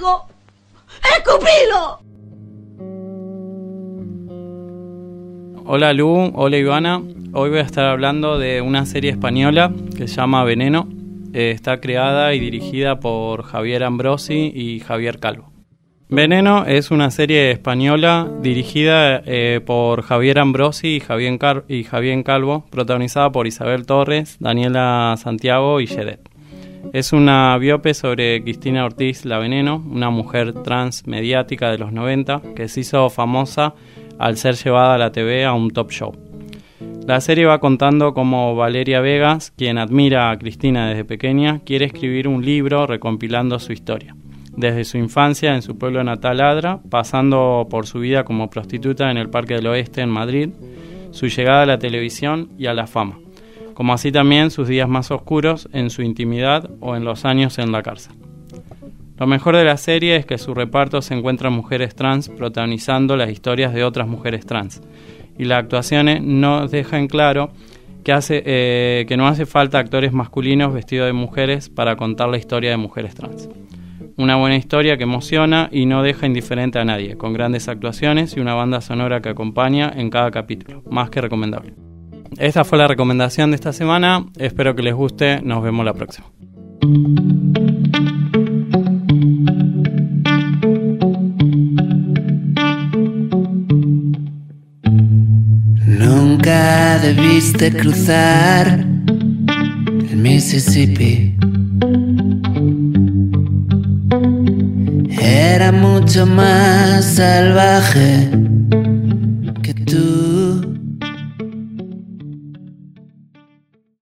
algo, 0.00 0.26
¡escupilo! 1.16 2.00
Hola 5.66 5.92
Lu, 5.92 6.32
hola 6.34 6.56
Ivana. 6.56 7.02
Hoy 7.32 7.50
voy 7.50 7.58
a 7.58 7.62
estar 7.62 7.84
hablando 7.86 8.38
de 8.38 8.60
una 8.60 8.86
serie 8.86 9.10
española 9.10 9.72
que 9.96 10.08
se 10.08 10.16
llama 10.16 10.42
Veneno. 10.44 10.88
Eh, 11.32 11.52
está 11.52 11.80
creada 11.80 12.34
y 12.34 12.40
dirigida 12.40 12.98
por 12.98 13.44
Javier 13.44 13.84
Ambrosi 13.84 14.50
y 14.54 14.80
Javier 14.80 15.20
Calvo. 15.20 15.52
Veneno 16.08 16.64
es 16.66 16.90
una 16.90 17.12
serie 17.12 17.52
española 17.52 18.28
dirigida 18.42 19.22
eh, 19.26 19.60
por 19.64 20.02
Javier 20.02 20.40
Ambrosi 20.40 20.96
y 20.96 21.00
Javier, 21.00 22.24
Calvo, 22.24 22.64
protagonizada 22.70 23.30
por 23.30 23.46
Isabel 23.46 23.86
Torres, 23.86 24.38
Daniela 24.40 25.14
Santiago 25.18 25.80
y 25.80 25.86
Jedet. 25.86 26.29
Es 26.92 27.12
una 27.12 27.56
biope 27.58 27.94
sobre 27.94 28.42
Cristina 28.42 28.84
Ortiz 28.84 29.24
La 29.24 29.38
Veneno, 29.38 29.84
una 29.88 30.10
mujer 30.10 30.52
trans 30.52 31.06
mediática 31.06 31.70
de 31.70 31.78
los 31.78 31.92
90 31.92 32.42
que 32.56 32.68
se 32.68 32.80
hizo 32.80 33.08
famosa 33.10 33.74
al 34.18 34.36
ser 34.36 34.56
llevada 34.56 34.94
a 34.94 34.98
la 34.98 35.12
TV 35.12 35.44
a 35.44 35.52
un 35.52 35.70
top 35.70 35.92
show. 35.92 36.12
La 37.06 37.20
serie 37.20 37.46
va 37.46 37.60
contando 37.60 38.12
cómo 38.12 38.56
Valeria 38.56 39.00
Vegas, 39.00 39.52
quien 39.56 39.78
admira 39.78 40.30
a 40.30 40.38
Cristina 40.38 40.88
desde 40.88 41.04
pequeña, 41.04 41.60
quiere 41.64 41.86
escribir 41.86 42.26
un 42.26 42.44
libro 42.44 42.86
recompilando 42.86 43.58
su 43.60 43.72
historia, 43.72 44.16
desde 44.56 44.84
su 44.84 44.98
infancia 44.98 45.54
en 45.54 45.62
su 45.62 45.78
pueblo 45.78 46.02
natal 46.02 46.40
Adra, 46.40 46.80
pasando 46.90 47.68
por 47.70 47.86
su 47.86 48.00
vida 48.00 48.24
como 48.24 48.50
prostituta 48.50 49.10
en 49.10 49.16
el 49.16 49.30
Parque 49.30 49.54
del 49.54 49.68
Oeste 49.68 50.00
en 50.00 50.10
Madrid, 50.10 50.50
su 51.12 51.28
llegada 51.28 51.62
a 51.62 51.66
la 51.66 51.78
televisión 51.78 52.50
y 52.58 52.66
a 52.66 52.74
la 52.74 52.86
fama, 52.86 53.18
como 53.74 53.92
así 53.92 54.12
también 54.12 54.50
sus 54.50 54.68
días 54.68 54.88
más 54.88 55.10
oscuros 55.10 55.68
en 55.72 55.90
su 55.90 56.02
intimidad 56.02 56.70
o 56.80 56.96
en 56.96 57.04
los 57.04 57.24
años 57.24 57.58
en 57.58 57.72
la 57.72 57.82
cárcel. 57.82 58.14
Lo 59.18 59.26
mejor 59.26 59.56
de 59.56 59.64
la 59.64 59.76
serie 59.76 60.16
es 60.16 60.24
que 60.24 60.38
su 60.38 60.54
reparto 60.54 61.02
se 61.02 61.14
encuentran 61.14 61.52
mujeres 61.52 61.94
trans 61.94 62.30
protagonizando 62.30 63.16
las 63.16 63.30
historias 63.30 63.74
de 63.74 63.84
otras 63.84 64.08
mujeres 64.08 64.46
trans. 64.46 64.80
Y 65.38 65.44
las 65.44 65.62
actuaciones 65.62 66.22
nos 66.22 66.70
dejan 66.70 67.06
claro 67.06 67.50
eh, 68.06 69.04
que 69.06 69.16
no 69.16 69.28
hace 69.28 69.46
falta 69.46 69.78
actores 69.78 70.12
masculinos 70.12 70.72
vestidos 70.72 71.06
de 71.06 71.12
mujeres 71.12 71.68
para 71.68 71.96
contar 71.96 72.28
la 72.28 72.38
historia 72.38 72.70
de 72.70 72.76
mujeres 72.76 73.14
trans. 73.14 73.48
Una 74.16 74.36
buena 74.36 74.56
historia 74.56 74.96
que 74.96 75.04
emociona 75.04 75.68
y 75.70 75.86
no 75.86 76.02
deja 76.02 76.26
indiferente 76.26 76.78
a 76.78 76.84
nadie, 76.84 77.16
con 77.16 77.32
grandes 77.32 77.68
actuaciones 77.68 78.36
y 78.36 78.40
una 78.40 78.54
banda 78.54 78.80
sonora 78.80 79.20
que 79.20 79.28
acompaña 79.28 79.92
en 79.94 80.10
cada 80.10 80.30
capítulo. 80.30 80.82
Más 80.90 81.10
que 81.10 81.20
recomendable. 81.20 81.89
Esta 82.38 82.64
fue 82.64 82.78
la 82.78 82.86
recomendación 82.86 83.50
de 83.50 83.56
esta 83.56 83.72
semana. 83.72 84.26
Espero 84.38 84.74
que 84.74 84.82
les 84.82 84.94
guste. 84.94 85.40
Nos 85.42 85.62
vemos 85.62 85.84
la 85.84 85.94
próxima. 85.94 86.26
Nunca 95.86 96.98
debiste 97.00 97.72
cruzar 97.72 98.86
el 100.10 100.16
Mississippi. 100.16 101.36
Era 105.20 105.72
mucho 105.72 106.26
más 106.26 107.04
salvaje 107.16 108.49